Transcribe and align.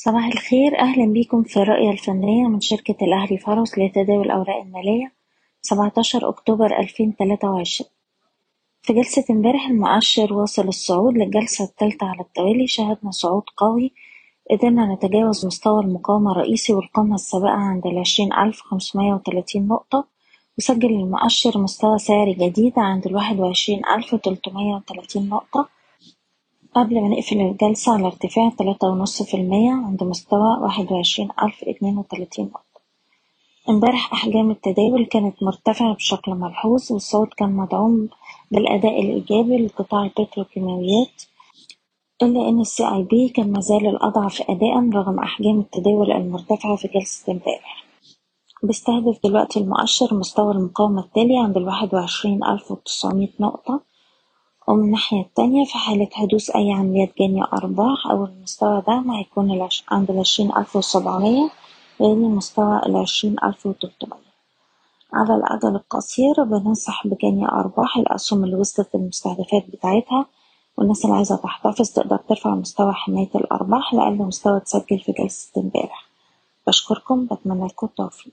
صباح 0.00 0.26
الخير. 0.26 0.78
أهلا 0.78 1.12
بيكم 1.12 1.42
في 1.42 1.56
الرؤية 1.56 1.90
الفنية 1.90 2.48
من 2.48 2.60
شركة 2.60 2.96
الأهلي 3.02 3.38
فارس 3.38 3.78
لتداول 3.78 4.26
الأوراق 4.26 4.56
المالية 4.56 5.12
سبعتاشر 5.62 6.28
أكتوبر 6.28 6.78
ألفين 6.78 7.16
تلاتة 7.16 7.50
وعشرين. 7.50 7.90
في 8.82 8.92
جلسة 8.92 9.24
امبارح 9.30 9.68
المؤشر 9.68 10.32
واصل 10.32 10.68
الصعود 10.68 11.14
للجلسة 11.18 11.64
الثالثة 11.64 12.06
على 12.06 12.20
التوالي. 12.20 12.66
شهدنا 12.66 13.10
صعود 13.10 13.42
قوي. 13.56 13.92
قدرنا 14.50 14.94
نتجاوز 14.94 15.46
مستوى 15.46 15.84
المقاومة 15.84 16.32
الرئيسي 16.32 16.72
والقمة 16.72 17.14
السابقة 17.14 17.50
عند 17.50 17.86
العشرين 17.86 18.32
ألف 18.32 18.60
خمسمية 18.60 19.14
وتلاتين 19.14 19.68
نقطة. 19.68 20.04
وسجل 20.58 20.90
المؤشر 20.90 21.58
مستوى 21.58 21.98
سعري 21.98 22.34
جديد 22.34 22.78
عند 22.78 23.06
الواحد 23.06 23.40
وعشرين 23.40 23.82
ألف 23.96 24.14
تلتمية 24.14 24.74
وتلاتين 24.74 25.28
نقطة. 25.28 25.77
قبل 26.78 27.00
ما 27.00 27.08
نقفل 27.08 27.40
الجلسة 27.40 27.92
على 27.92 28.06
ارتفاع 28.06 28.50
تلاتة 28.58 28.88
ونص 28.88 29.22
في 29.22 29.36
المية 29.36 29.72
عند 29.72 30.04
مستوى 30.04 30.58
واحد 30.62 30.92
وعشرين 30.92 31.28
ألف 31.42 31.64
اتنين 31.64 31.98
وتلاتين 31.98 32.44
نقطة 32.44 32.80
امبارح 33.68 34.12
أحجام 34.12 34.50
التداول 34.50 35.04
كانت 35.06 35.42
مرتفعة 35.42 35.94
بشكل 35.94 36.32
ملحوظ 36.32 36.92
والصعود 36.92 37.28
كان 37.28 37.52
مدعوم 37.52 38.08
بالأداء 38.50 39.00
الإيجابي 39.02 39.56
لقطاع 39.66 40.04
البتروكيماويات 40.04 41.22
إلا 42.22 42.48
إن 42.48 42.60
السي 42.60 42.88
أي 42.88 43.02
بي 43.02 43.28
كان 43.28 43.52
مازال 43.52 43.86
الأضعف 43.86 44.42
أداءً 44.50 44.90
رغم 44.94 45.18
أحجام 45.18 45.60
التداول 45.60 46.12
المرتفعة 46.12 46.76
في 46.76 46.88
جلسة 46.88 47.32
امبارح. 47.32 47.84
بيستهدف 48.62 49.18
دلوقتي 49.24 49.60
المؤشر 49.60 50.14
مستوى 50.14 50.52
المقاومة 50.52 51.00
التالي 51.00 51.38
عند 51.38 51.56
الواحد 51.56 51.94
وعشرين 51.94 52.44
ألف 52.44 52.70
وتسعمية 52.70 53.30
نقطة. 53.40 53.80
ومن 54.68 54.84
الناحية 54.84 55.20
التانية 55.20 55.64
في 55.64 55.78
حالة 55.78 56.08
حدوث 56.12 56.50
أي 56.50 56.72
عمليات 56.72 57.12
جني 57.20 57.42
أرباح 57.52 58.06
أو 58.10 58.24
المستوى 58.24 58.82
ده 58.88 59.00
ما 59.00 59.18
هيكون 59.18 59.68
عند 59.90 60.10
العشرين 60.10 60.56
ألف 60.56 60.76
وسبعمية 60.76 61.50
يعني 62.00 62.14
مستوى 62.14 62.80
العشرين 62.86 63.36
ألف 63.44 63.66
وتلتمية. 63.66 64.28
على 65.12 65.34
الأجل 65.36 65.76
القصير 65.76 66.44
بننصح 66.44 67.06
بجني 67.06 67.48
أرباح 67.48 67.96
الأسهم 67.96 68.44
اللي 68.44 68.56
وصلت 68.56 68.94
المستهدفات 68.94 69.64
بتاعتها 69.72 70.26
والناس 70.76 71.04
اللي 71.04 71.16
عايزة 71.16 71.36
تحتفظ 71.36 71.90
تقدر 71.90 72.16
ترفع 72.16 72.50
مستوى 72.54 72.92
حماية 72.92 73.30
الأرباح 73.34 73.94
لأقل 73.94 74.16
مستوى 74.16 74.56
اتسجل 74.56 74.98
في 74.98 75.12
جلسة 75.12 75.60
امبارح. 75.60 76.08
بشكركم 76.66 77.26
بتمنى 77.26 77.66
لكم 77.66 77.86
التوفيق. 77.86 78.32